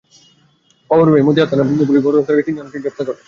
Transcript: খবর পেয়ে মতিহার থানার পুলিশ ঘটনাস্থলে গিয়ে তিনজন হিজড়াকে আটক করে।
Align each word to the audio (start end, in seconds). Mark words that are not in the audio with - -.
খবর 0.89 1.07
পেয়ে 1.11 1.27
মতিহার 1.27 1.49
থানার 1.49 1.67
পুলিশ 1.81 2.01
ঘটনাস্থলে 2.05 2.35
গিয়ে 2.37 2.47
তিনজন 2.47 2.67
হিজড়াকে 2.67 2.89
আটক 2.93 3.05
করে। 3.07 3.19